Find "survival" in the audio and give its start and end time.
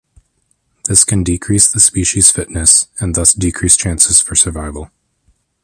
4.35-4.89